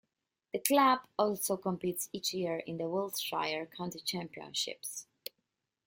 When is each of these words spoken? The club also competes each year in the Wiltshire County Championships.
The 0.51 0.57
club 0.57 1.01
also 1.19 1.57
competes 1.57 2.09
each 2.11 2.33
year 2.33 2.57
in 2.65 2.77
the 2.77 2.89
Wiltshire 2.89 3.67
County 3.67 3.99
Championships. 3.99 5.05